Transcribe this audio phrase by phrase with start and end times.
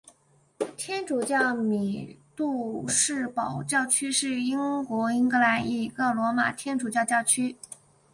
[0.77, 7.55] 天主教米杜士堡教区是英国英格兰一个罗马天主教教区。